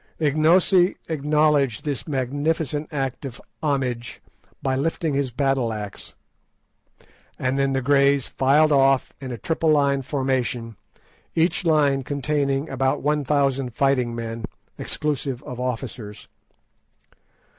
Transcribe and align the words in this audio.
Ignosi 0.19 0.95
acknowledged 1.09 1.85
this 1.85 2.07
magnificent 2.07 2.91
act 2.91 3.23
of 3.23 3.39
homage 3.61 4.19
by 4.59 4.75
lifting 4.75 5.13
his 5.13 5.29
battle 5.29 5.71
axe, 5.71 6.15
and 7.37 7.59
then 7.59 7.73
the 7.73 7.83
Greys 7.83 8.25
filed 8.25 8.71
off 8.71 9.13
in 9.21 9.31
a 9.31 9.37
triple 9.37 9.69
line 9.69 10.01
formation, 10.01 10.75
each 11.35 11.65
line 11.65 12.01
containing 12.01 12.67
about 12.67 13.03
one 13.03 13.23
thousand 13.23 13.75
fighting 13.75 14.15
men, 14.15 14.45
exclusive 14.79 15.43
of 15.43 15.59
officers. 15.59 16.27